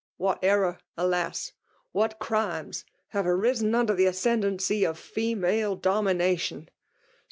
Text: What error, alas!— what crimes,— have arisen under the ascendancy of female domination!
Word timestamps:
What 0.17 0.39
error, 0.41 0.79
alas!— 0.97 1.51
what 1.91 2.17
crimes,— 2.17 2.85
have 3.09 3.27
arisen 3.27 3.75
under 3.75 3.93
the 3.93 4.07
ascendancy 4.07 4.83
of 4.83 4.97
female 4.97 5.75
domination! 5.75 6.69